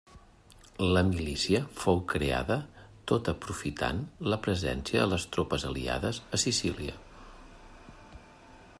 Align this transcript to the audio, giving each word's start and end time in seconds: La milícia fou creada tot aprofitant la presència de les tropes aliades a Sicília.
La 0.93 1.01
milícia 1.09 1.59
fou 1.81 2.01
creada 2.13 2.57
tot 3.13 3.29
aprofitant 3.33 4.01
la 4.33 4.41
presència 4.49 5.05
de 5.05 5.11
les 5.13 5.29
tropes 5.37 5.67
aliades 5.73 6.25
a 6.39 6.45
Sicília. 6.47 6.99